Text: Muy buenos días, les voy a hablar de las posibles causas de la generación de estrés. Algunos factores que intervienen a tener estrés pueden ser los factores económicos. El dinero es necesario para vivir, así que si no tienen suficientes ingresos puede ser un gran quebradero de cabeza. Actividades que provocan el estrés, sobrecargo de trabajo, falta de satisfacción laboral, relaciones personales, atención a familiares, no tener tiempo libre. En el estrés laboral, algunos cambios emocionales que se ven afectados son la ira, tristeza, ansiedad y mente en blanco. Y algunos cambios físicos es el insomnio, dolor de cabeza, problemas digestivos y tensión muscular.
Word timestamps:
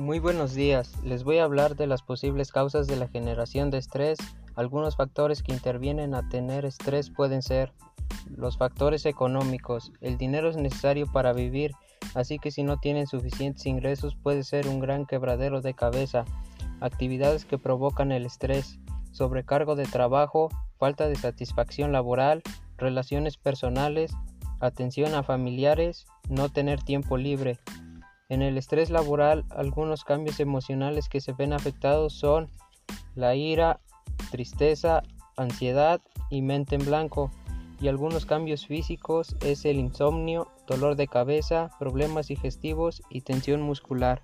Muy 0.00 0.18
buenos 0.18 0.54
días, 0.54 0.94
les 1.04 1.24
voy 1.24 1.36
a 1.36 1.44
hablar 1.44 1.76
de 1.76 1.86
las 1.86 2.00
posibles 2.00 2.52
causas 2.52 2.86
de 2.86 2.96
la 2.96 3.06
generación 3.06 3.70
de 3.70 3.76
estrés. 3.76 4.16
Algunos 4.56 4.96
factores 4.96 5.42
que 5.42 5.52
intervienen 5.52 6.14
a 6.14 6.26
tener 6.26 6.64
estrés 6.64 7.10
pueden 7.10 7.42
ser 7.42 7.74
los 8.34 8.56
factores 8.56 9.04
económicos. 9.04 9.92
El 10.00 10.16
dinero 10.16 10.48
es 10.48 10.56
necesario 10.56 11.06
para 11.12 11.34
vivir, 11.34 11.72
así 12.14 12.38
que 12.38 12.50
si 12.50 12.62
no 12.62 12.78
tienen 12.78 13.06
suficientes 13.06 13.66
ingresos 13.66 14.16
puede 14.16 14.42
ser 14.42 14.68
un 14.68 14.80
gran 14.80 15.04
quebradero 15.04 15.60
de 15.60 15.74
cabeza. 15.74 16.24
Actividades 16.80 17.44
que 17.44 17.58
provocan 17.58 18.10
el 18.10 18.24
estrés, 18.24 18.78
sobrecargo 19.12 19.76
de 19.76 19.84
trabajo, 19.84 20.48
falta 20.78 21.08
de 21.08 21.16
satisfacción 21.16 21.92
laboral, 21.92 22.42
relaciones 22.78 23.36
personales, 23.36 24.12
atención 24.60 25.14
a 25.14 25.22
familiares, 25.22 26.06
no 26.30 26.48
tener 26.48 26.82
tiempo 26.82 27.18
libre. 27.18 27.58
En 28.30 28.42
el 28.42 28.56
estrés 28.56 28.90
laboral, 28.90 29.44
algunos 29.50 30.04
cambios 30.04 30.38
emocionales 30.38 31.08
que 31.08 31.20
se 31.20 31.32
ven 31.32 31.52
afectados 31.52 32.12
son 32.12 32.48
la 33.16 33.34
ira, 33.34 33.80
tristeza, 34.30 35.02
ansiedad 35.36 36.00
y 36.30 36.40
mente 36.40 36.76
en 36.76 36.86
blanco. 36.86 37.32
Y 37.80 37.88
algunos 37.88 38.26
cambios 38.26 38.66
físicos 38.66 39.34
es 39.40 39.64
el 39.64 39.80
insomnio, 39.80 40.46
dolor 40.68 40.94
de 40.94 41.08
cabeza, 41.08 41.70
problemas 41.80 42.28
digestivos 42.28 43.02
y 43.10 43.22
tensión 43.22 43.62
muscular. 43.62 44.22